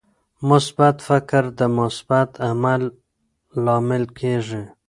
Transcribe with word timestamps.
مثبت 0.49 0.95
فکر 1.07 1.43
د 1.59 1.61
مثبت 1.79 2.29
عمل 2.49 2.81
لامل 3.65 4.03
کیږي. 4.19 4.63